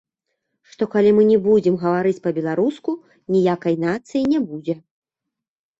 [0.71, 2.91] Што, калі мы не будзем гаварыць па-беларуску,
[3.35, 4.75] ніякай нацыі не будзе.